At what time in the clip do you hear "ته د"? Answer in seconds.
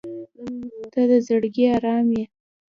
0.91-1.11